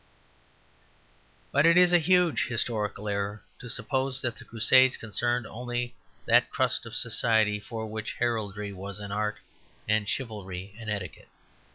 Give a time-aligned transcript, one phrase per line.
[1.51, 5.93] But it is a huge historical error to suppose that the Crusades concerned only
[6.25, 9.37] that crust of society for which heraldry was an art
[9.87, 11.29] and chivalry an etiquette.